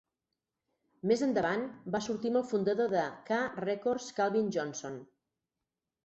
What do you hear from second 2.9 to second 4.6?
de K Records Calvin